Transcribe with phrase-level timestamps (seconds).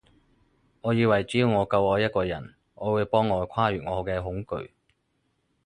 [0.81, 4.71] 我以為只要我夠愛一個人，愛會幫我跨越我嘅恐懼